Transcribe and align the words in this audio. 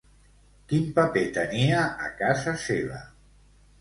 Quin 0.71 0.87
paper 0.95 1.23
tenia 1.37 1.83
a 2.07 2.09
casa 2.23 2.55
seva? 2.67 3.03